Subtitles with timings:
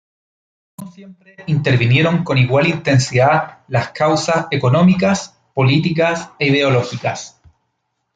[0.79, 7.39] No siempre intervinieron con igual intensidad las causa económicas, políticas e ideológicas.